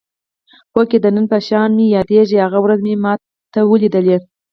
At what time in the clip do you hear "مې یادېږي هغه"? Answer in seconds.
1.77-2.59